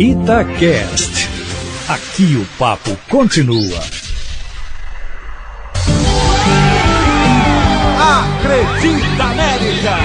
[0.00, 1.28] Itacast.
[1.88, 3.80] Aqui o papo continua.
[7.98, 9.96] Acredita América!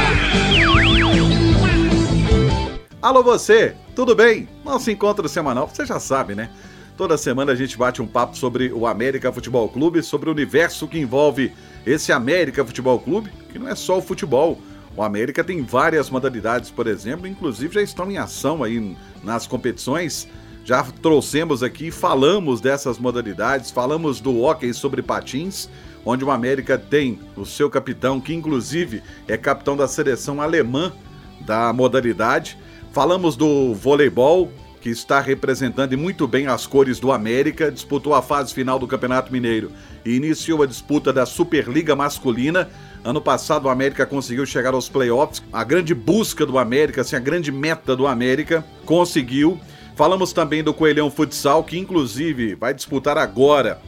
[3.00, 4.50] Alô você, tudo bem?
[4.66, 6.50] Nosso encontro semanal, você já sabe, né?
[6.98, 10.88] Toda semana a gente bate um papo sobre o América Futebol Clube, sobre o universo
[10.88, 11.54] que envolve
[11.86, 14.60] esse América Futebol Clube, que não é só o futebol.
[14.98, 20.28] O América tem várias modalidades, por exemplo, inclusive já estão em ação aí nas competições.
[20.66, 25.70] Já trouxemos aqui, falamos dessas modalidades, falamos do hockey sobre patins,
[26.06, 30.94] onde o América tem o seu capitão, que inclusive é capitão da seleção alemã
[31.42, 32.58] da modalidade.
[32.92, 34.52] Falamos do voleibol,
[34.84, 39.32] que está representando muito bem as cores do América, disputou a fase final do Campeonato
[39.32, 39.72] Mineiro
[40.04, 42.70] e iniciou a disputa da Superliga Masculina.
[43.02, 45.42] Ano passado o América conseguiu chegar aos playoffs.
[45.54, 49.58] A grande busca do América, assim, a grande meta do América, conseguiu.
[49.96, 53.80] Falamos também do Coelhão Futsal, que inclusive vai disputar agora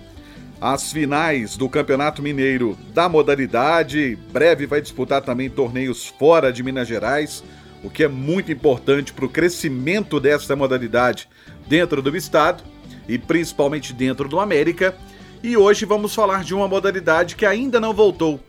[0.61, 4.17] as finais do Campeonato Mineiro da modalidade.
[4.31, 7.43] Breve vai disputar também torneios fora de Minas Gerais,
[7.85, 11.29] o que é muito importante para o crescimento dessa modalidade
[11.67, 12.63] dentro do estado
[13.07, 14.97] e principalmente dentro do América.
[15.43, 18.39] E hoje vamos falar de uma modalidade que ainda não voltou,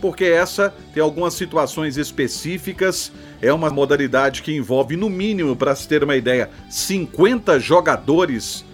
[0.00, 3.12] porque essa tem algumas situações específicas.
[3.42, 8.64] É uma modalidade que envolve, no mínimo, para se ter uma ideia, 50 jogadores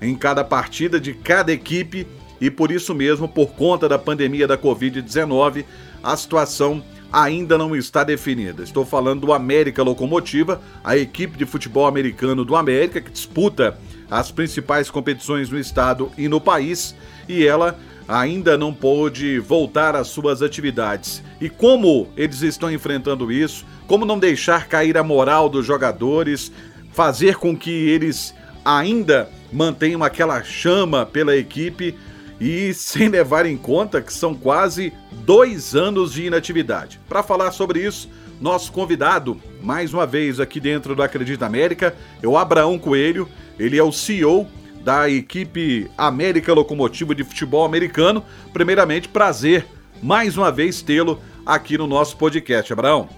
[0.00, 2.06] em cada partida de cada equipe.
[2.40, 5.64] E por isso mesmo, por conta da pandemia da Covid-19,
[6.00, 6.80] a situação
[7.12, 8.62] ainda não está definida.
[8.62, 13.76] Estou falando do América Locomotiva, a equipe de futebol americano do América, que disputa
[14.10, 16.94] as principais competições no estado e no país,
[17.28, 21.22] e ela ainda não pôde voltar às suas atividades.
[21.40, 23.64] E como eles estão enfrentando isso?
[23.86, 26.50] Como não deixar cair a moral dos jogadores,
[26.92, 31.94] fazer com que eles ainda mantenham aquela chama pela equipe
[32.42, 34.92] e sem levar em conta que são quase
[35.24, 36.98] dois anos de inatividade.
[37.08, 38.10] Para falar sobre isso,
[38.40, 43.28] nosso convidado, mais uma vez aqui dentro do Acredita América, é o Abraão Coelho.
[43.60, 44.48] Ele é o CEO
[44.82, 48.24] da equipe América Locomotiva de Futebol Americano.
[48.52, 49.64] Primeiramente, prazer
[50.02, 53.08] mais uma vez tê-lo aqui no nosso podcast, Abraão.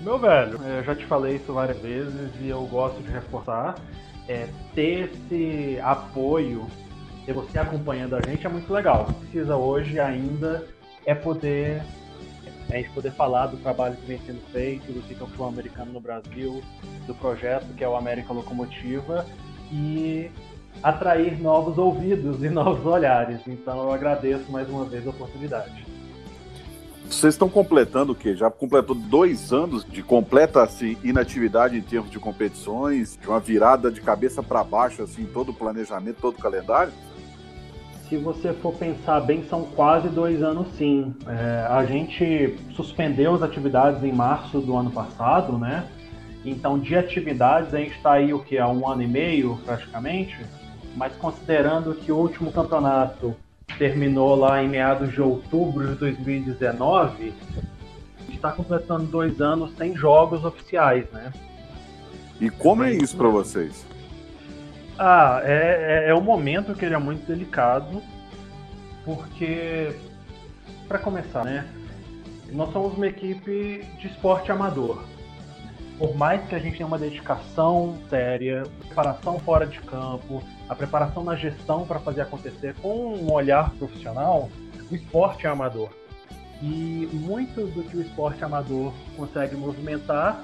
[0.00, 3.76] Meu velho, eu já te falei isso várias vezes e eu gosto de reforçar.
[4.28, 6.66] É, ter esse apoio
[7.26, 9.02] ter você acompanhando a gente é muito legal.
[9.02, 10.64] O que precisa hoje ainda
[11.04, 11.82] é poder
[12.68, 15.48] é a gente poder falar do trabalho que vem sendo feito, do que é futebol
[15.48, 16.62] americano no Brasil,
[17.06, 19.24] do projeto que é o América Locomotiva
[19.70, 20.30] e
[20.82, 23.40] atrair novos ouvidos e novos olhares.
[23.46, 25.86] Então eu agradeço mais uma vez a oportunidade.
[27.08, 28.34] Vocês estão completando o quê?
[28.34, 33.92] Já completou dois anos de completa assim, inatividade em termos de competições, de uma virada
[33.92, 36.92] de cabeça para baixo, assim, todo o planejamento, todo o calendário?
[38.08, 41.12] Se você for pensar bem, são quase dois anos sim.
[41.26, 45.88] É, a gente suspendeu as atividades em março do ano passado, né?
[46.44, 48.56] Então, de atividades, a gente está aí o que?
[48.58, 50.38] Há um ano e meio, praticamente.
[50.94, 53.34] Mas considerando que o último campeonato
[53.76, 57.34] terminou lá em meados de outubro de 2019,
[58.16, 61.32] a gente está completando dois anos sem jogos oficiais, né?
[62.40, 63.84] E como é isso para vocês?
[64.98, 68.02] Ah, é, é, é um momento que ele é muito delicado,
[69.04, 69.94] porque,
[70.88, 71.68] para começar, né,
[72.50, 75.04] nós somos uma equipe de esporte amador.
[75.98, 81.24] Por mais que a gente tenha uma dedicação séria, preparação fora de campo, a preparação
[81.24, 84.50] na gestão para fazer acontecer com um olhar profissional,
[84.90, 85.90] o esporte é amador.
[86.62, 90.42] E muito do que o esporte amador consegue movimentar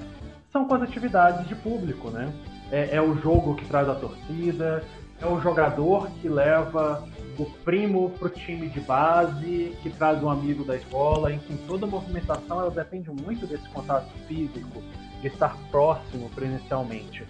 [0.51, 2.31] são com as atividades de público, né?
[2.73, 4.83] É, é o jogo que traz a torcida,
[5.21, 7.07] é o jogador que leva
[7.37, 11.89] o primo pro time de base, que traz um amigo da escola, enfim, toda a
[11.89, 14.81] movimentação ela depende muito desse contato físico,
[15.21, 17.27] de estar próximo presencialmente.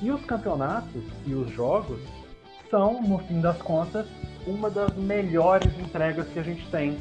[0.00, 2.00] E os campeonatos e os jogos
[2.70, 4.06] são, no fim das contas,
[4.46, 6.96] uma das melhores entregas que a gente tem.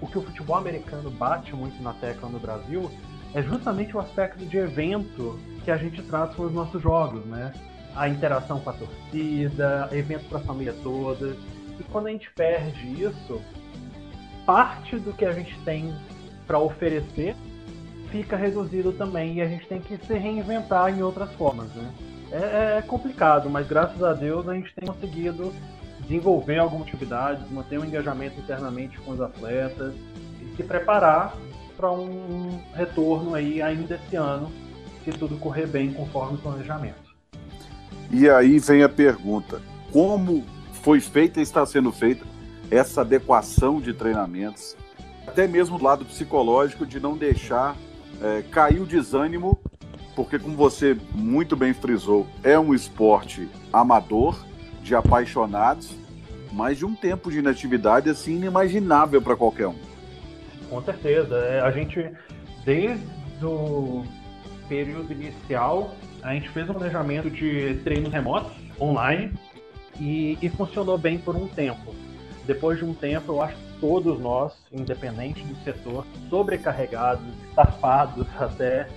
[0.00, 2.90] O que o futebol americano bate muito na tecla no Brasil
[3.34, 7.52] é justamente o aspecto de evento que a gente traz para os nossos jogos, né?
[7.96, 11.36] A interação com a torcida, evento para a família toda.
[11.78, 13.42] E quando a gente perde isso,
[14.46, 15.92] parte do que a gente tem
[16.46, 17.34] para oferecer
[18.12, 21.92] fica reduzido também e a gente tem que se reinventar em outras formas, né?
[22.30, 25.52] É, é complicado, mas graças a Deus a gente tem conseguido
[26.00, 29.92] desenvolver alguma atividade, manter um engajamento internamente com os atletas
[30.40, 31.36] e se preparar
[31.76, 34.52] para um retorno aí ainda esse ano,
[35.12, 37.14] se tudo correr bem conforme o planejamento.
[38.10, 39.62] E aí vem a pergunta:
[39.92, 40.44] como
[40.82, 42.24] foi feita e está sendo feita
[42.70, 44.76] essa adequação de treinamentos,
[45.26, 47.76] até mesmo do lado psicológico, de não deixar
[48.20, 49.58] é, cair o desânimo,
[50.16, 54.44] porque, como você muito bem frisou, é um esporte amador,
[54.82, 55.90] de apaixonados,
[56.52, 59.74] mas de um tempo de inatividade assim inimaginável para qualquer um.
[60.70, 61.36] Com certeza.
[61.36, 62.08] É, a gente,
[62.64, 63.04] desde
[63.44, 64.04] o
[64.68, 69.32] período inicial, a gente fez um planejamento de treinos remotos, online,
[69.98, 71.94] e, e funcionou bem por um tempo.
[72.44, 78.88] Depois de um tempo, eu acho que todos nós, independente do setor, sobrecarregados, estafados até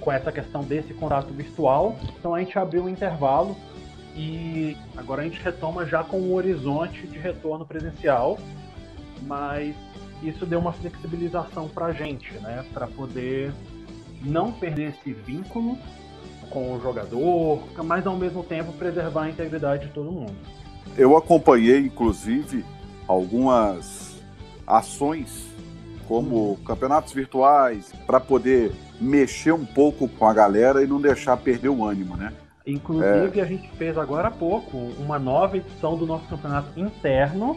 [0.00, 1.98] com essa questão desse contato virtual.
[2.18, 3.56] Então a gente abriu um intervalo
[4.14, 8.38] e agora a gente retoma já com um horizonte de retorno presencial,
[9.22, 9.74] mas
[10.22, 13.52] isso deu uma flexibilização para a gente, né, para poder
[14.20, 15.78] não perder esse vínculo
[16.50, 20.34] com o jogador, mas ao mesmo tempo preservar a integridade de todo mundo.
[20.96, 22.64] Eu acompanhei, inclusive,
[23.06, 24.20] algumas
[24.66, 25.48] ações
[26.06, 31.68] como campeonatos virtuais para poder mexer um pouco com a galera e não deixar perder
[31.68, 32.32] o ânimo, né?
[32.66, 33.42] Inclusive, é...
[33.42, 37.56] a gente fez agora há pouco uma nova edição do nosso campeonato interno,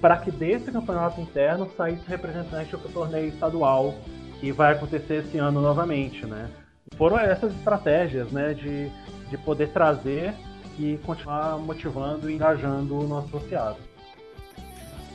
[0.00, 3.94] para que desse campeonato interno saísse representante para o torneio estadual,
[4.40, 6.48] que vai acontecer esse ano novamente, né?
[6.96, 8.90] Foram essas estratégias, né, de,
[9.28, 10.34] de poder trazer
[10.78, 13.76] e continuar motivando e engajando o nosso associado.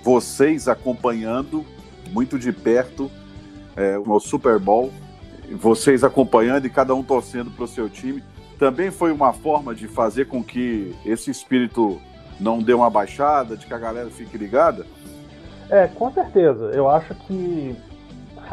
[0.04, 1.66] Vocês acompanhando
[2.12, 3.10] muito de perto
[3.76, 4.92] é, o Super Bowl,
[5.52, 8.24] vocês acompanhando e cada um torcendo para o seu time
[8.60, 12.00] também foi uma forma de fazer com que esse espírito
[12.40, 14.86] não dê uma baixada, de que a galera fique ligada?
[15.70, 16.72] É, com certeza.
[16.74, 17.76] Eu acho que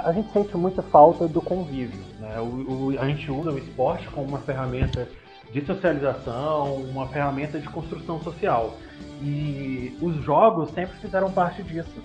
[0.04, 2.00] a gente sente muita falta do convívio.
[2.18, 2.38] Né?
[2.40, 5.08] O, o, a gente usa o esporte como uma ferramenta
[5.52, 8.76] de socialização, uma ferramenta de construção social.
[9.22, 12.02] E os jogos sempre fizeram parte disso.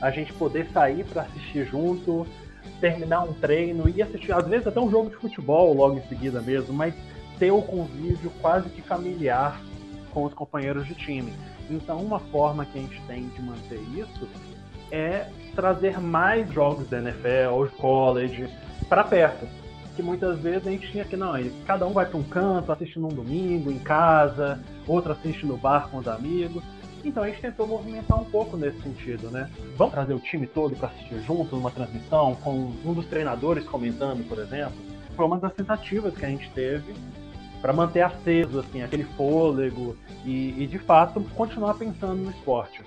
[0.00, 2.26] A gente poder sair para assistir junto,
[2.80, 6.40] terminar um treino e assistir, às vezes até um jogo de futebol logo em seguida
[6.40, 6.94] mesmo, mas
[7.38, 9.60] ter o convívio quase que familiar
[10.12, 11.32] com os companheiros de time.
[11.70, 14.28] Então, uma forma que a gente tem de manter isso
[14.90, 15.26] é
[15.56, 18.48] trazer mais jogos da NFL college
[18.88, 19.46] para perto.
[19.96, 21.32] Que muitas vezes a gente tinha que, não,
[21.66, 25.88] cada um vai para um canto, assiste num domingo, em casa, outro assiste no bar
[25.88, 26.62] com os amigos.
[27.02, 29.48] Então a gente tentou movimentar um pouco nesse sentido, né?
[29.76, 34.28] Vamos trazer o time todo para assistir junto numa transmissão, com um dos treinadores comentando,
[34.28, 34.74] por exemplo.
[35.14, 36.94] Foi uma das tentativas que a gente teve
[37.62, 42.82] para manter aceso assim aquele fôlego e, e, de fato continuar pensando no esporte.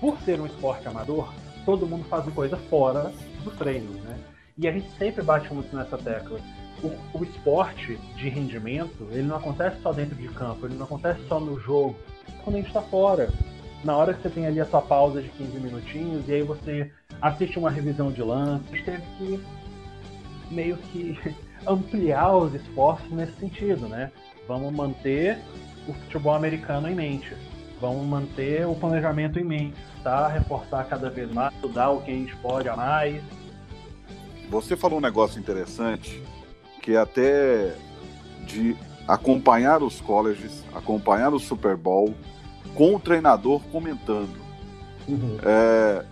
[0.00, 1.32] Por ser um esporte amador,
[1.64, 3.12] todo mundo faz coisa fora
[3.44, 4.18] do treino, né?
[4.56, 6.38] E a gente sempre bate muito nessa tecla.
[6.82, 11.20] O, o esporte de rendimento, ele não acontece só dentro de campo, ele não acontece
[11.28, 11.96] só no jogo.
[12.42, 13.32] Quando a gente está fora,
[13.84, 16.90] na hora que você tem ali a sua pausa de 15 minutinhos e aí você
[17.20, 19.40] assiste uma revisão de lances, teve que
[20.50, 21.18] meio que
[21.66, 24.10] ampliar os esforços nesse sentido, né?
[24.46, 25.38] Vamos manter
[25.88, 27.34] o futebol americano em mente,
[27.82, 30.28] vamos manter o planejamento em mente, tá?
[30.28, 33.20] Reforçar cada vez mais, estudar o que a gente pode a mais.
[34.48, 36.22] Você falou um negócio interessante,
[36.80, 37.74] que é até
[38.46, 38.76] de
[39.08, 42.14] acompanhar os colleges, acompanhar o Super Bowl
[42.76, 44.40] com o treinador comentando.
[45.08, 45.38] Uhum.
[45.42, 46.04] É,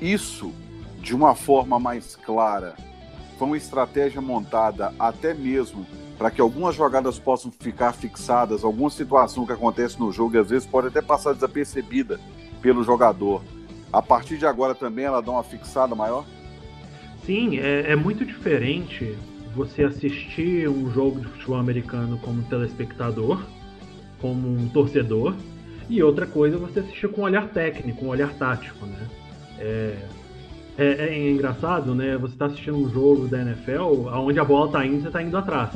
[0.00, 0.54] isso
[1.00, 2.74] de uma forma mais clara
[3.36, 5.86] foi uma estratégia montada até mesmo
[6.18, 10.66] para que algumas jogadas possam ficar fixadas, alguma situação que acontece no jogo às vezes
[10.66, 12.18] pode até passar desapercebida
[12.60, 13.40] pelo jogador.
[13.92, 16.26] A partir de agora também ela dá uma fixada maior?
[17.24, 19.16] Sim, é, é muito diferente
[19.54, 23.40] você assistir um jogo de futebol americano como telespectador,
[24.20, 25.34] como um torcedor,
[25.88, 29.06] e outra coisa é você assistir com um olhar técnico, um olhar tático, né?
[29.58, 29.96] É,
[30.76, 32.16] é, é, engraçado, né?
[32.18, 35.36] Você está assistindo um jogo da NFL, onde a bola está indo, você está indo
[35.36, 35.70] atrás.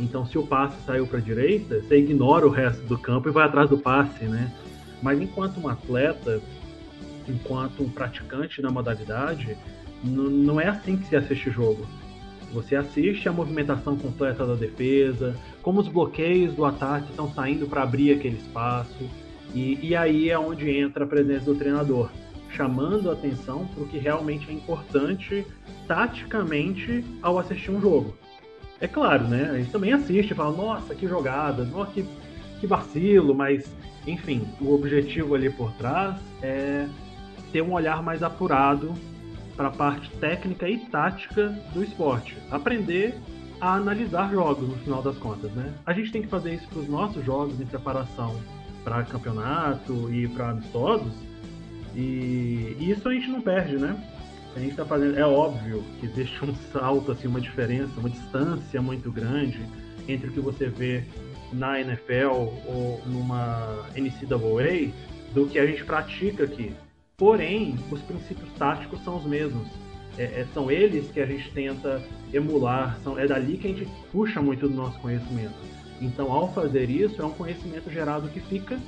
[0.00, 3.32] Então, se o passe saiu para a direita, você ignora o resto do campo e
[3.32, 4.52] vai atrás do passe, né?
[5.02, 6.40] Mas enquanto um atleta,
[7.28, 9.56] enquanto um praticante na modalidade,
[10.02, 11.86] não é assim que se assiste o jogo.
[12.52, 17.82] Você assiste a movimentação completa da defesa, como os bloqueios do ataque estão saindo para
[17.82, 19.08] abrir aquele espaço,
[19.54, 22.10] e, e aí é onde entra a presença do treinador
[22.54, 25.46] chamando a atenção para o que realmente é importante
[25.86, 28.14] taticamente ao assistir um jogo.
[28.82, 29.48] É claro, né?
[29.48, 32.04] A gente também assiste e fala, nossa, que jogada, nossa, que,
[32.58, 33.72] que vacilo, mas,
[34.04, 36.88] enfim, o objetivo ali por trás é
[37.52, 38.92] ter um olhar mais apurado
[39.56, 42.36] para a parte técnica e tática do esporte.
[42.50, 43.14] Aprender
[43.60, 45.72] a analisar jogos no final das contas, né?
[45.86, 48.34] A gente tem que fazer isso para os nossos jogos em preparação
[48.82, 51.12] para campeonato e para amistosos.
[51.94, 53.96] E, e isso a gente não perde, né?
[54.54, 58.82] A gente está fazendo, é óbvio que existe um salto, assim, uma diferença, uma distância
[58.82, 59.60] muito grande
[60.06, 61.04] entre o que você vê
[61.52, 64.92] na NFL ou numa NCAA
[65.32, 66.74] do que a gente pratica aqui.
[67.16, 69.68] Porém, os princípios táticos são os mesmos.
[70.18, 73.88] É, é, são eles que a gente tenta emular, são, é dali que a gente
[74.10, 75.54] puxa muito do nosso conhecimento.
[76.00, 78.78] Então, ao fazer isso, é um conhecimento gerado que fica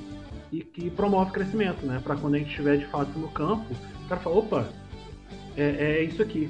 [0.51, 1.99] e que promove crescimento, né?
[2.03, 3.65] Para quando a gente estiver de fato no campo,
[4.03, 4.69] o cara fala: opa,
[5.57, 6.49] é, é isso aqui.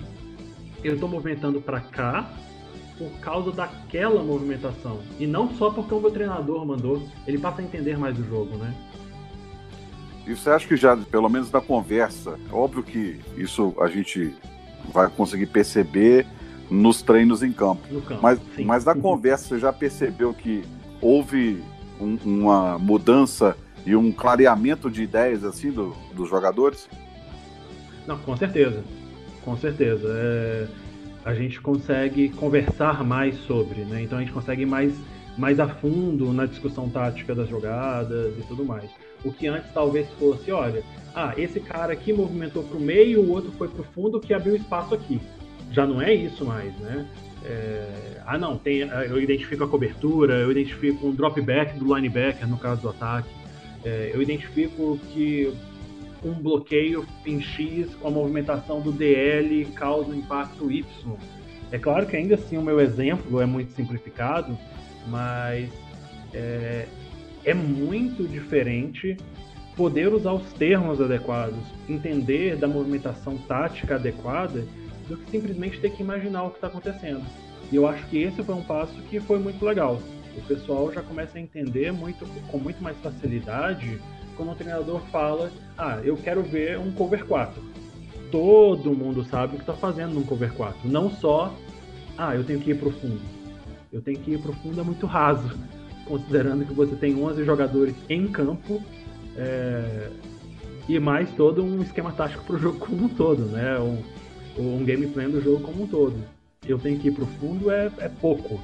[0.84, 2.32] Eu estou movimentando para cá
[2.98, 5.00] por causa daquela movimentação.
[5.20, 8.58] E não só porque o meu treinador mandou, ele passa a entender mais o jogo,
[8.58, 8.74] né?
[10.26, 14.34] E você acha que já, pelo menos na conversa, é óbvio que isso a gente
[14.92, 16.26] vai conseguir perceber
[16.70, 17.82] nos treinos em campo.
[18.02, 20.64] campo mas, mas na conversa você já percebeu que
[21.00, 21.64] houve
[22.00, 26.90] um, uma mudança e um clareamento de ideias assim do, dos jogadores?
[28.08, 28.84] Não, com certeza.
[29.46, 30.08] Com certeza.
[30.10, 30.68] É,
[31.24, 34.02] a gente consegue conversar mais sobre, né?
[34.02, 34.94] Então a gente consegue ir mais,
[35.38, 38.90] mais a fundo na discussão tática das jogadas e tudo mais.
[39.24, 40.84] O que antes talvez fosse, olha,
[41.16, 44.34] ah, esse cara aqui movimentou para o meio, o outro foi para o fundo, que
[44.34, 45.20] abriu espaço aqui.
[45.72, 47.08] Já não é isso mais, né?
[47.44, 52.48] É, ah, não, tem, eu identifico a cobertura, eu identifico um drop back do linebacker
[52.48, 53.30] no caso do ataque,
[53.84, 55.54] é, eu identifico que
[56.26, 60.84] um bloqueio em X com a movimentação do DL causa um impacto Y.
[61.72, 64.58] É claro que ainda assim o meu exemplo é muito simplificado,
[65.08, 65.70] mas
[66.34, 66.88] é,
[67.44, 69.16] é muito diferente
[69.76, 74.66] poder usar os termos adequados, entender da movimentação tática adequada,
[75.08, 77.24] do que simplesmente ter que imaginar o que está acontecendo.
[77.72, 80.02] E eu acho que esse foi um passo que foi muito legal.
[80.38, 84.00] O pessoal já começa a entender muito, com muito mais facilidade
[84.36, 87.62] quando o treinador fala: Ah, eu quero ver um cover 4.
[88.32, 90.90] Todo mundo sabe o que está fazendo num cover 4.
[90.90, 91.54] Não só,
[92.18, 93.22] ah, eu tenho que ir para o fundo.
[93.92, 95.58] Eu tenho que ir para o fundo é muito raso
[96.06, 98.82] considerando que você tem 11 jogadores em campo
[99.36, 100.10] é,
[100.88, 103.80] e mais todo um esquema tático para o jogo como um todo, né?
[103.80, 104.04] Um,
[104.58, 106.16] um game plan do jogo como um todo.
[106.68, 108.60] Eu tenho que ir para o fundo é, é pouco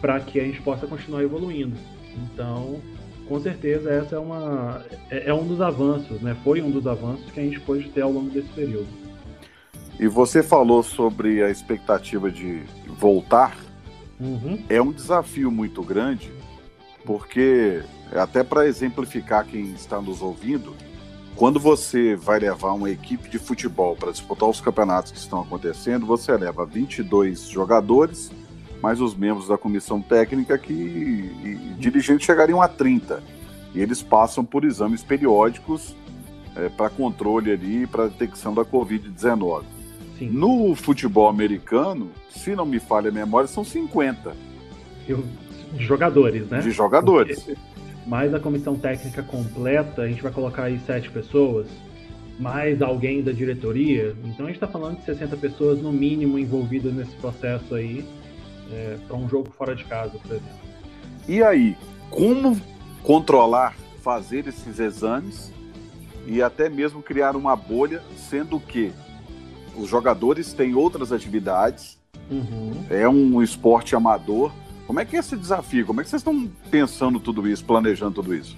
[0.00, 1.76] para que a gente possa continuar evoluindo.
[2.16, 2.80] Então,
[3.28, 6.36] com certeza essa é uma é, é, um dos avanços, né?
[6.42, 8.88] Foi um dos avanços que a gente pôde ter ao longo desse período.
[10.00, 13.56] E você falou sobre a expectativa de voltar.
[14.18, 14.58] Uhum.
[14.68, 16.32] É um desafio muito grande
[17.04, 17.82] porque,
[18.12, 20.74] até para exemplificar quem está nos ouvindo,
[21.34, 26.04] quando você vai levar uma equipe de futebol para disputar os campeonatos que estão acontecendo,
[26.04, 28.30] você leva 22 jogadores,
[28.82, 33.22] mais os membros da comissão técnica que e, dirigentes chegariam a 30.
[33.74, 35.94] E eles passam por exames periódicos
[36.56, 39.64] é, para controle ali, para detecção da Covid-19.
[40.20, 44.34] No futebol americano, se não me falha a memória, são 50.
[45.06, 45.22] Eu
[45.72, 46.60] de jogadores, né?
[46.60, 47.42] De jogadores.
[47.42, 47.58] Porque,
[48.06, 51.66] mais a comissão técnica completa, a gente vai colocar aí sete pessoas,
[52.38, 54.14] mais alguém da diretoria.
[54.24, 58.04] Então a gente está falando de 60 pessoas no mínimo envolvidas nesse processo aí,
[58.72, 60.58] é, para um jogo fora de casa, por exemplo.
[61.28, 61.76] E aí,
[62.10, 62.60] como
[63.02, 65.52] controlar, fazer esses exames
[66.26, 68.92] e até mesmo criar uma bolha, sendo que
[69.76, 71.98] os jogadores têm outras atividades,
[72.30, 72.84] uhum.
[72.90, 74.52] é um esporte amador,
[74.86, 75.84] como é que é esse desafio?
[75.84, 78.56] Como é que vocês estão pensando tudo isso, planejando tudo isso?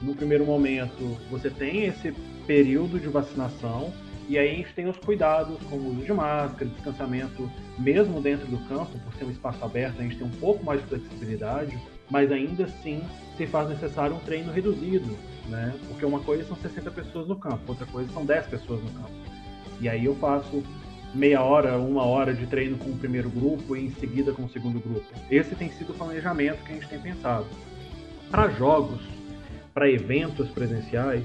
[0.00, 2.12] No primeiro momento, você tem esse
[2.46, 3.92] período de vacinação
[4.28, 8.46] e aí a gente tem os cuidados como o uso de máscara, distanciamento, mesmo dentro
[8.46, 11.78] do campo, por ser um espaço aberto, a gente tem um pouco mais de flexibilidade,
[12.10, 13.02] mas ainda assim
[13.38, 15.16] se faz necessário um treino reduzido,
[15.48, 15.74] né?
[15.88, 19.12] Porque uma coisa são 60 pessoas no campo, outra coisa são 10 pessoas no campo.
[19.80, 20.62] E aí eu faço
[21.14, 24.50] meia hora, uma hora de treino com o primeiro grupo e em seguida com o
[24.50, 25.06] segundo grupo.
[25.30, 27.46] Esse tem sido o planejamento que a gente tem pensado.
[28.30, 29.00] Para jogos,
[29.72, 31.24] para eventos presenciais,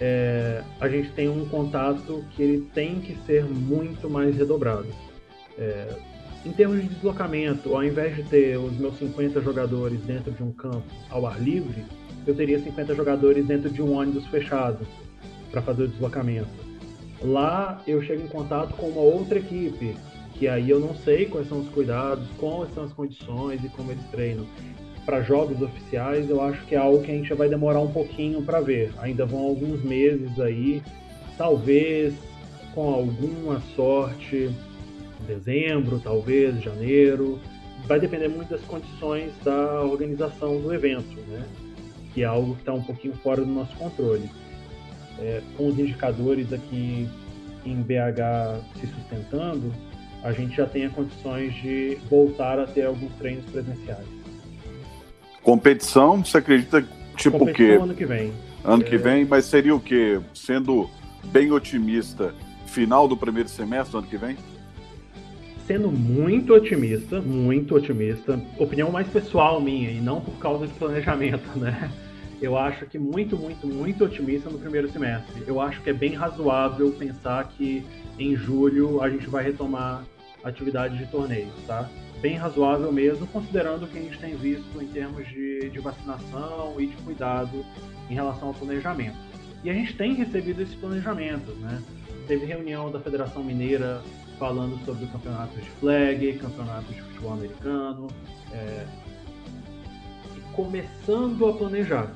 [0.00, 4.88] é, a gente tem um contato que ele tem que ser muito mais redobrado.
[5.56, 5.96] É,
[6.44, 10.52] em termos de deslocamento, ao invés de ter os meus 50 jogadores dentro de um
[10.52, 11.84] campo ao ar livre,
[12.26, 14.86] eu teria 50 jogadores dentro de um ônibus fechado
[15.50, 16.48] para fazer o deslocamento.
[17.22, 19.96] Lá eu chego em contato com uma outra equipe,
[20.34, 23.92] que aí eu não sei quais são os cuidados, quais são as condições e como
[23.92, 24.46] eles treinam.
[25.04, 28.42] Para jogos oficiais, eu acho que é algo que a gente vai demorar um pouquinho
[28.42, 28.92] para ver.
[28.98, 30.82] Ainda vão alguns meses aí,
[31.36, 32.14] talvez
[32.74, 34.50] com alguma sorte
[35.26, 37.38] dezembro, talvez, janeiro.
[37.86, 41.44] Vai depender muito das condições da organização do evento, né?
[42.14, 44.30] que é algo que está um pouquinho fora do nosso controle.
[45.18, 47.08] É, com os indicadores aqui
[47.64, 49.72] em BH se sustentando,
[50.22, 54.23] a gente já tem condições de voltar a ter alguns treinos presenciais.
[55.44, 56.84] Competição, você acredita
[57.16, 57.78] tipo o quê?
[57.80, 58.32] ano que vem.
[58.64, 58.86] Ano é...
[58.86, 60.18] que vem, mas seria o quê?
[60.32, 60.88] Sendo
[61.26, 62.34] bem otimista,
[62.66, 64.38] final do primeiro semestre do ano que vem?
[65.66, 71.46] Sendo muito otimista, muito otimista, opinião mais pessoal minha e não por causa de planejamento,
[71.58, 71.90] né?
[72.40, 75.42] Eu acho que muito, muito, muito otimista no primeiro semestre.
[75.46, 77.84] Eu acho que é bem razoável pensar que
[78.18, 80.04] em julho a gente vai retomar
[80.42, 81.88] atividade de torneios, tá?
[82.24, 86.74] Bem razoável mesmo, considerando o que a gente tem visto em termos de, de vacinação
[86.78, 87.62] e de cuidado
[88.08, 89.18] em relação ao planejamento.
[89.62, 91.82] E a gente tem recebido esses planejamentos, né?
[92.26, 94.00] Teve reunião da Federação Mineira
[94.38, 98.08] falando sobre o campeonato de flag, campeonato de futebol americano,
[98.52, 98.86] é,
[100.34, 102.10] e começando a planejar.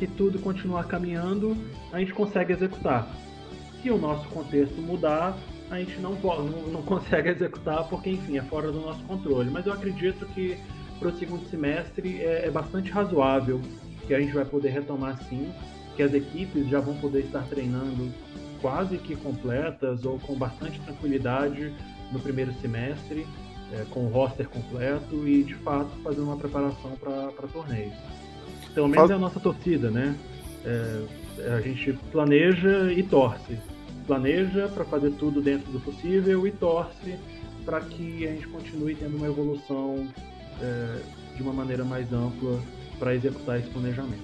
[0.00, 1.56] Se tudo continuar caminhando,
[1.92, 3.08] a gente consegue executar.
[3.80, 5.38] Se o nosso contexto mudar,
[5.74, 9.50] a gente não, não, não consegue executar porque, enfim, é fora do nosso controle.
[9.50, 10.58] Mas eu acredito que
[10.98, 13.60] para o segundo semestre é, é bastante razoável
[14.06, 15.52] que a gente vai poder retomar sim,
[15.96, 18.12] que as equipes já vão poder estar treinando
[18.60, 21.72] quase que completas ou com bastante tranquilidade
[22.12, 23.26] no primeiro semestre,
[23.72, 27.94] é, com o roster completo e de fato fazendo uma preparação para torneios.
[28.74, 30.16] Pelo menos é a nossa torcida, né?
[30.64, 33.58] É, a gente planeja e torce
[34.06, 37.18] planeja para fazer tudo dentro do possível e torce
[37.64, 40.08] para que a gente continue tendo uma evolução
[40.60, 41.02] é,
[41.36, 42.60] de uma maneira mais ampla
[42.98, 44.22] para executar esse planejamento.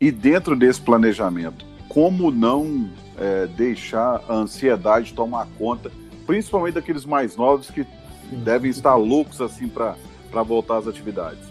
[0.00, 5.90] E dentro desse planejamento, como não é, deixar a ansiedade tomar conta,
[6.26, 7.84] principalmente daqueles mais novos que
[8.28, 9.96] sim, devem estar loucos assim para
[10.42, 11.42] voltar às atividades?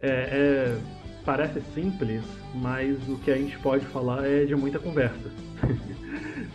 [0.00, 0.78] É, é,
[1.24, 2.22] parece simples,
[2.54, 5.30] mas o que a gente pode falar é de muita conversa.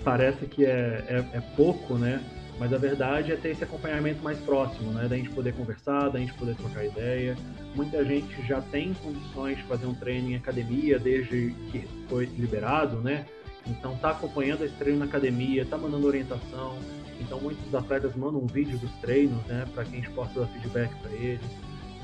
[0.07, 2.23] Parece que é, é, é, pouco, né?
[2.57, 5.05] Mas a verdade é ter esse acompanhamento mais próximo, né?
[5.05, 7.35] Da gente poder conversar, da gente poder trocar ideia.
[7.75, 13.01] Muita gente já tem condições de fazer um treino em academia desde que foi liberado,
[13.01, 13.25] né?
[13.67, 16.77] Então tá acompanhando esse treino na academia, tá mandando orientação.
[17.19, 19.65] Então muitos atletas mandam um vídeo dos treinos, né?
[19.73, 21.41] Para que a gente possa dar feedback para eles.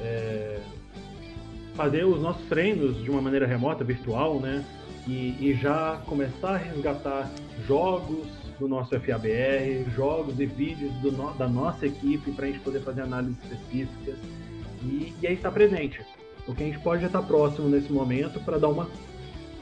[0.02, 0.60] É...
[1.74, 4.64] Fazer os nossos treinos de uma maneira remota, virtual, né?
[5.08, 7.30] E, e já começar a resgatar
[7.68, 8.28] jogos
[8.60, 13.02] do nosso FABR, jogos e vídeos no, da nossa equipe para a gente poder fazer
[13.02, 14.16] análises específicas
[14.84, 16.02] e, e aí estar presente.
[16.48, 18.90] O que a gente pode estar próximo nesse momento para dar uma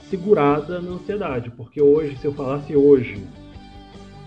[0.09, 3.23] segurada na ansiedade, porque hoje, se eu falasse hoje,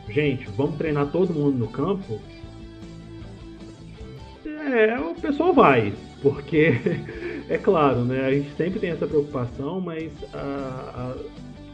[0.09, 2.21] gente, vamos treinar todo mundo no campo,
[4.47, 6.81] é, o pessoal vai, porque
[7.49, 8.25] é claro, né?
[8.27, 11.15] A gente sempre tem essa preocupação, mas a,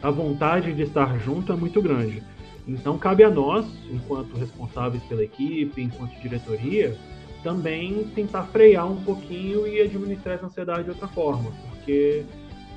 [0.03, 2.21] a, a vontade de estar junto é muito grande.
[2.67, 6.95] Então cabe a nós, enquanto responsáveis pela equipe, enquanto diretoria,
[7.43, 12.23] também tentar frear um pouquinho e administrar essa ansiedade de outra forma, porque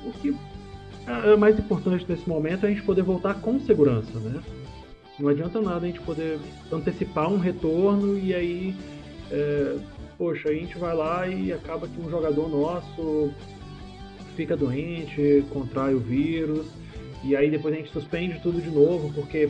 [0.03, 0.35] o que
[1.07, 4.41] é mais importante nesse momento é a gente poder voltar com segurança, né?
[5.19, 6.39] Não adianta nada a gente poder
[6.71, 8.75] antecipar um retorno e aí
[9.31, 9.77] é,
[10.17, 13.31] poxa, a gente vai lá e acaba que um jogador nosso
[14.35, 16.67] fica doente, contrai o vírus,
[17.23, 19.49] e aí depois a gente suspende tudo de novo, porque,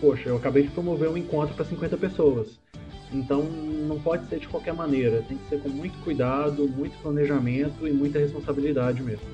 [0.00, 2.58] poxa, eu acabei de promover um encontro para 50 pessoas.
[3.12, 7.86] Então não pode ser de qualquer maneira, tem que ser com muito cuidado, muito planejamento
[7.86, 9.26] e muita responsabilidade mesmo.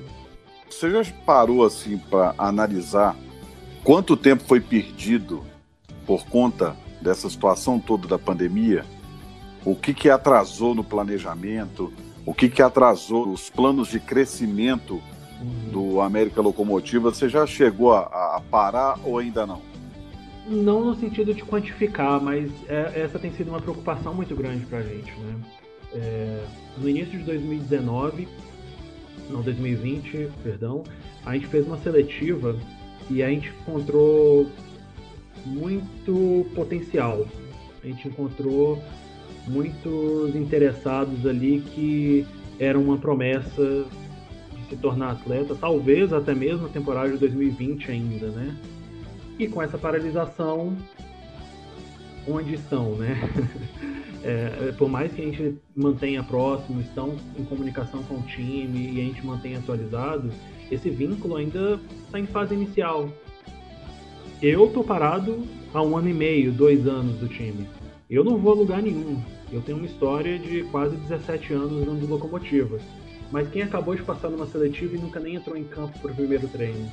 [0.69, 3.15] Você já parou assim para analisar
[3.83, 5.43] quanto tempo foi perdido
[6.05, 8.85] por conta dessa situação toda da pandemia?
[9.63, 11.91] O que, que atrasou no planejamento,
[12.25, 15.01] o que, que atrasou os planos de crescimento
[15.41, 15.71] uhum.
[15.71, 17.11] do América Locomotiva.
[17.11, 19.61] Você já chegou a, a, parar ou ainda não?
[20.47, 24.79] Não no sentido de quantificar, mas é, essa tem sido uma preocupação muito grande para
[24.79, 25.11] a gente.
[25.19, 25.35] Né?
[25.93, 26.45] É,
[26.77, 28.27] no início de 2019,
[29.29, 30.83] não, 2020, perdão,
[31.25, 32.57] a gente fez uma seletiva
[33.09, 34.47] e a gente encontrou
[35.45, 37.25] muito potencial.
[37.83, 38.81] A gente encontrou
[39.47, 42.25] muitos interessados ali que
[42.59, 43.85] eram uma promessa
[44.55, 48.55] de se tornar atleta, talvez até mesmo na temporada de 2020 ainda, né?
[49.39, 50.77] E com essa paralisação,
[52.27, 53.17] onde estão, né?
[54.23, 58.91] É, é, por mais que a gente mantenha próximo, estão em comunicação com o time
[58.93, 60.29] e a gente mantenha atualizado,
[60.69, 63.09] esse vínculo ainda está em fase inicial.
[64.39, 67.67] Eu tô parado há um ano e meio, dois anos do time.
[68.11, 69.23] Eu não vou a lugar nenhum.
[69.53, 72.77] Eu tenho uma história de quase 17 anos no locomotiva.
[73.31, 76.15] Mas quem acabou de passar numa seletiva e nunca nem entrou em campo para o
[76.15, 76.91] primeiro treino?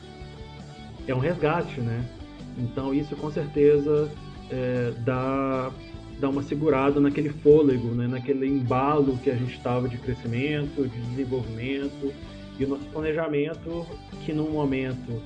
[1.09, 2.09] É um resgate, né?
[2.57, 4.09] Então isso com certeza
[4.49, 5.73] é, dá,
[6.21, 8.07] dá uma segurada naquele fôlego, né?
[8.07, 12.13] naquele embalo que a gente estava de crescimento, de desenvolvimento.
[12.61, 13.85] E o nosso planejamento,
[14.25, 15.21] que num momento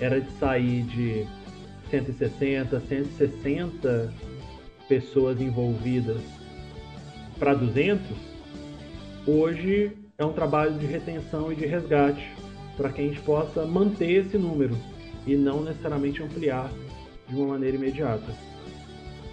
[0.00, 1.24] era de sair de
[1.90, 4.27] 160, 160
[4.88, 6.20] pessoas envolvidas
[7.38, 8.00] para 200,
[9.26, 12.32] hoje é um trabalho de retenção e de resgate
[12.76, 14.76] para que a gente possa manter esse número
[15.26, 16.70] e não necessariamente ampliar
[17.28, 18.32] de uma maneira imediata.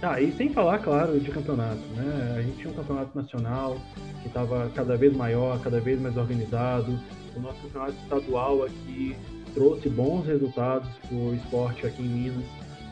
[0.02, 2.36] Ah, e sem falar, claro, de campeonato, né?
[2.38, 3.78] A gente tinha um campeonato nacional
[4.20, 7.00] que estava cada vez maior, cada vez mais organizado.
[7.34, 9.16] O nosso campeonato estadual aqui
[9.54, 12.44] trouxe bons resultados para o esporte aqui em Minas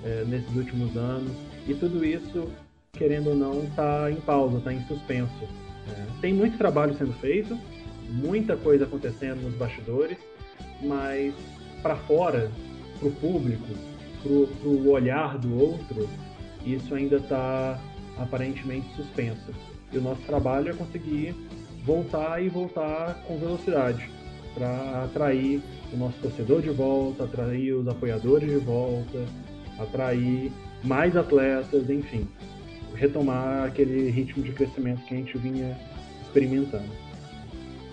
[0.02, 1.32] é, nesses últimos anos.
[1.66, 2.50] E tudo isso,
[2.92, 5.44] querendo ou não, está em pausa, está em suspenso.
[5.88, 7.58] É, tem muito trabalho sendo feito,
[8.10, 10.18] muita coisa acontecendo nos bastidores,
[10.82, 11.34] mas
[11.82, 12.50] para fora,
[12.98, 13.66] para o público,
[14.22, 16.08] para o olhar do outro,
[16.64, 17.78] isso ainda está
[18.18, 19.52] aparentemente suspenso.
[19.92, 21.34] E o nosso trabalho é conseguir
[21.84, 24.10] voltar e voltar com velocidade
[24.54, 29.24] para atrair o nosso torcedor de volta, atrair os apoiadores de volta,
[29.78, 30.50] atrair
[30.84, 32.28] mais atletas, enfim,
[32.94, 35.76] retomar aquele ritmo de crescimento que a gente vinha
[36.22, 36.90] experimentando.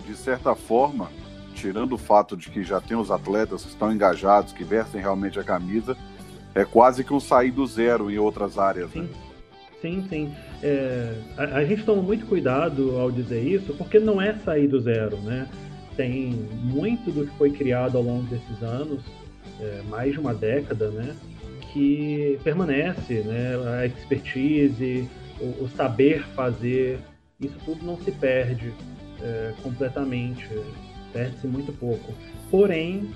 [0.06, 1.10] De certa forma,
[1.54, 5.38] tirando o fato de que já tem os atletas que estão engajados, que vestem realmente
[5.38, 5.96] a camisa,
[6.54, 8.90] é quase que um sair do zero em outras áreas.
[8.90, 9.08] Sim, né?
[9.80, 10.06] sim.
[10.08, 10.34] sim.
[10.62, 14.80] É, a, a, gente toma muito cuidado ao dizer isso, porque não é sair do
[14.80, 15.48] zero, né?
[15.96, 16.30] Tem
[16.62, 19.02] muito do que foi criado ao longo desses anos,
[19.60, 21.14] é, mais de uma década, né?
[21.72, 23.56] Que permanece, né?
[23.80, 25.08] A expertise,
[25.40, 26.98] o, o saber fazer,
[27.40, 28.72] isso tudo não se perde
[29.20, 30.48] é, completamente,
[31.12, 32.12] perde-se muito pouco.
[32.50, 33.10] Porém,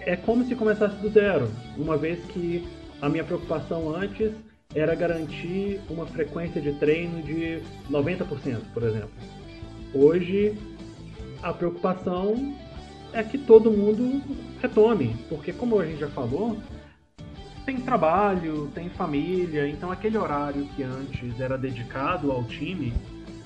[0.00, 2.66] é como se começasse do zero, uma vez que
[3.00, 4.32] a minha preocupação antes
[4.74, 7.60] era garantir uma frequência de treino de
[7.90, 9.10] 90%, por exemplo.
[9.94, 10.56] Hoje,
[11.42, 12.54] a preocupação
[13.12, 14.22] é que todo mundo
[14.60, 16.56] retome, porque como a gente já falou,
[17.64, 22.92] tem trabalho, tem família, então aquele horário que antes era dedicado ao time,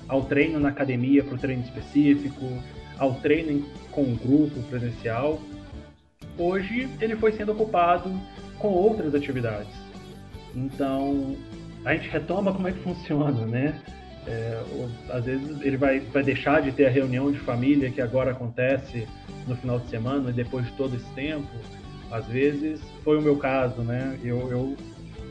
[0.07, 2.45] ao treino na academia para o treino específico,
[2.97, 5.39] ao treino com o grupo presencial,
[6.37, 8.11] hoje ele foi sendo ocupado
[8.57, 9.73] com outras atividades.
[10.55, 11.35] Então,
[11.85, 13.79] a gente retoma como é que funciona, né?
[14.27, 14.61] É,
[15.09, 19.07] às vezes ele vai, vai deixar de ter a reunião de família que agora acontece
[19.47, 21.47] no final de semana, depois de todo esse tempo.
[22.11, 24.19] Às vezes foi o meu caso, né?
[24.21, 24.77] Eu, eu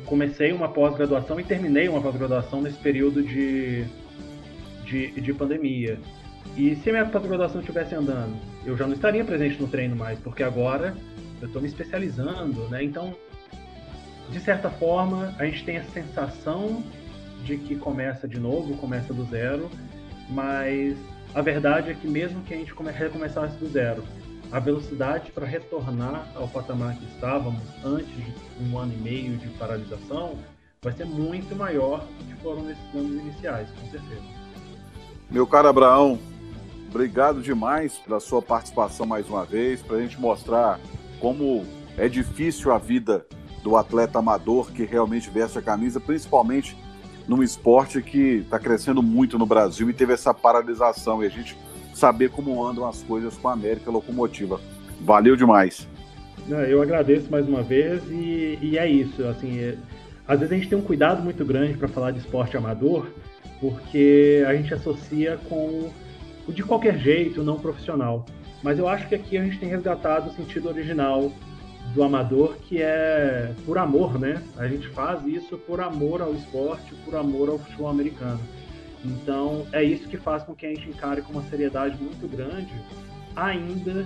[0.06, 3.84] comecei uma pós-graduação e terminei uma pós-graduação nesse período de,
[4.84, 5.98] de, de pandemia.
[6.56, 10.18] E se a minha pós-graduação estivesse andando, eu já não estaria presente no treino mais,
[10.20, 10.94] porque agora
[11.40, 12.82] eu estou me especializando, né?
[12.82, 13.14] Então,
[14.30, 16.82] de certa forma, a gente tem a sensação
[17.46, 19.70] de que começa de novo, começa do zero,
[20.28, 20.96] mas
[21.32, 24.02] a verdade é que mesmo que a gente recomeçasse do zero,
[24.50, 29.48] a velocidade para retornar ao patamar que estávamos antes de um ano e meio de
[29.50, 30.38] paralisação
[30.82, 34.22] vai ser muito maior do que foram nesses anos iniciais, com certeza.
[35.30, 36.18] Meu caro Abraão,
[36.88, 40.80] obrigado demais pela sua participação mais uma vez, para a gente mostrar
[41.20, 41.64] como
[41.96, 43.24] é difícil a vida
[43.62, 46.76] do atleta amador que realmente veste a camisa, principalmente
[47.26, 51.56] num esporte que está crescendo muito no Brasil e teve essa paralisação e a gente
[51.94, 54.60] saber como andam as coisas com a América Locomotiva.
[55.00, 55.88] Valeu demais.
[56.48, 59.24] Eu agradeço mais uma vez e, e é isso.
[59.26, 59.76] Assim, é,
[60.28, 63.06] às vezes a gente tem um cuidado muito grande para falar de esporte amador,
[63.60, 65.90] porque a gente associa com
[66.46, 68.24] o de qualquer jeito, não profissional.
[68.62, 71.32] Mas eu acho que aqui a gente tem resgatado o sentido original
[71.94, 74.42] do amador, que é por amor, né?
[74.56, 78.40] A gente faz isso por amor ao esporte, por amor ao futebol americano.
[79.04, 82.72] Então, é isso que faz com que a gente encare com uma seriedade muito grande,
[83.34, 84.04] ainda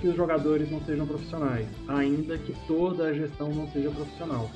[0.00, 4.50] que os jogadores não sejam profissionais, ainda que toda a gestão não seja profissional.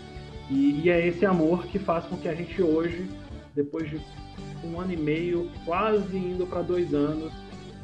[0.51, 3.09] E, e é esse amor que faz com que a gente hoje,
[3.55, 4.01] depois de
[4.65, 7.33] um ano e meio, quase indo para dois anos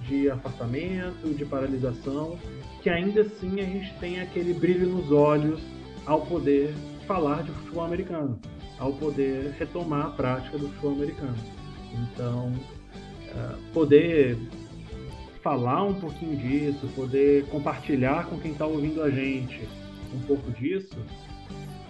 [0.06, 2.38] de afastamento, de paralisação,
[2.82, 5.60] que ainda assim a gente tem aquele brilho nos olhos
[6.06, 6.72] ao poder
[7.06, 8.38] falar de futebol americano,
[8.78, 11.36] ao poder retomar a prática do futebol americano.
[11.92, 12.52] Então,
[13.28, 14.38] é, poder
[15.42, 19.66] falar um pouquinho disso, poder compartilhar com quem está ouvindo a gente
[20.14, 20.96] um pouco disso,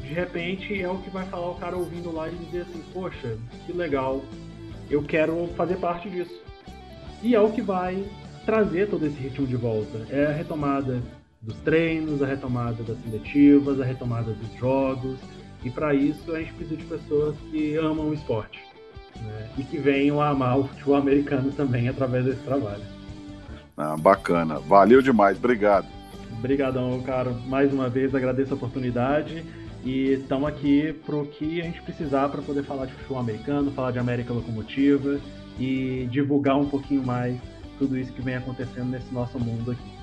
[0.01, 3.37] de repente é o que vai falar o cara ouvindo lá e dizer assim, poxa,
[3.67, 4.25] que legal,
[4.91, 6.43] eu quero fazer parte disso.
[7.23, 8.05] E é o que vai
[8.49, 10.07] trazer todo esse ritmo de volta.
[10.09, 11.03] É a retomada
[11.43, 15.19] dos treinos, a retomada das seletivas, a retomada dos jogos.
[15.63, 18.59] E para isso a gente precisa de pessoas que amam o esporte
[19.17, 19.51] né?
[19.59, 22.81] e que venham a amar o futebol americano também através desse trabalho.
[23.77, 25.87] Ah, bacana, valeu demais, obrigado.
[26.33, 27.31] Obrigadão, cara.
[27.47, 29.45] Mais uma vez agradeço a oportunidade
[29.85, 33.71] e estamos aqui para o que a gente precisar para poder falar de futebol americano,
[33.73, 35.21] falar de América Locomotiva
[35.61, 37.37] e divulgar um pouquinho mais
[37.79, 39.99] tudo isso que vem acontecendo nesse nosso mundo aqui.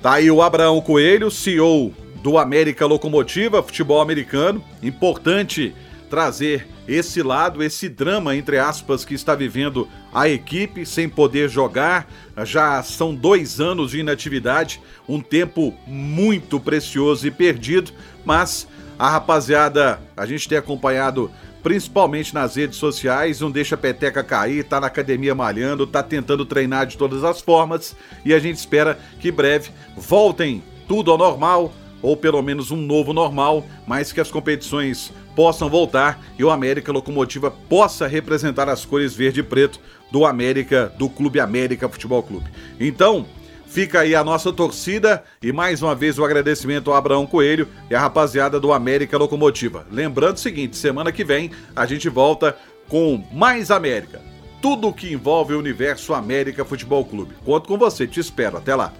[0.00, 4.62] Tá aí o Abraão Coelho, CEO do América Locomotiva, futebol americano.
[4.82, 5.74] Importante
[6.10, 12.06] trazer esse lado, esse drama, entre aspas, que está vivendo a equipe sem poder jogar.
[12.44, 17.92] Já são dois anos de inatividade, um tempo muito precioso e perdido,
[18.24, 18.66] mas
[18.98, 21.30] a rapaziada, a gente tem acompanhado
[21.62, 26.44] principalmente nas redes sociais, não deixa a peteca cair, tá na academia malhando, tá tentando
[26.44, 27.94] treinar de todas as formas
[28.24, 31.72] e a gente espera que breve voltem tudo ao normal,
[32.02, 36.92] ou pelo menos um novo normal, mas que as competições possam voltar e o América
[36.92, 42.50] Locomotiva possa representar as cores verde e preto do América, do Clube América Futebol Clube.
[42.78, 43.24] Então,
[43.72, 47.94] Fica aí a nossa torcida e mais uma vez o agradecimento ao Abraão Coelho e
[47.94, 49.86] a rapaziada do América Locomotiva.
[49.90, 52.54] Lembrando o seguinte: semana que vem a gente volta
[52.86, 54.20] com mais América.
[54.60, 57.32] Tudo o que envolve o universo América Futebol Clube.
[57.46, 58.58] Conto com você, te espero.
[58.58, 58.92] Até lá.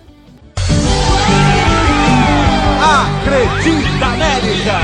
[2.80, 4.80] Acredita América!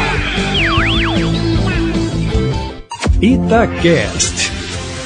[3.22, 4.52] Itacast.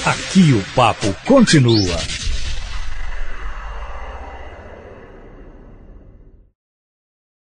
[0.05, 2.12] Aqui o papo continua.